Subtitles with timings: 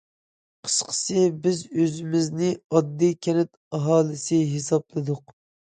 [0.67, 5.41] قىسقىسى، بىز ئۆزىمىزنى ئاددىي كەنت ئاھالىسى ھېسابلىدۇق.